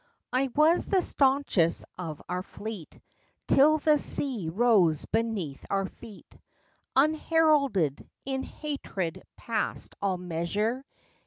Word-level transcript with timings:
__I 0.47 0.51
was 0.55 0.87
the 0.87 0.99
staunchest 0.99 1.85
of 1.95 2.23
our 2.27 2.41
fleet 2.41 2.99
Till 3.47 3.77
the 3.77 3.99
Sea 3.99 4.49
rose 4.51 5.05
beneath 5.05 5.63
our 5.69 5.85
feet 5.85 6.39
Unheralded, 6.95 8.09
in 8.25 8.41
hatred 8.41 9.21
past 9.37 9.93
all 10.01 10.17
measure. 10.17 10.83